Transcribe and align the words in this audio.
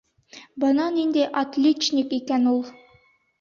Бына 0.63 0.87
ниндәй 0.95 1.27
«отличник» 1.41 2.17
икән 2.19 2.49
ул!.. 2.55 2.65